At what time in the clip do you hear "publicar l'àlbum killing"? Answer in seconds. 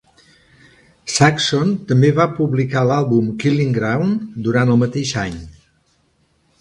2.39-3.77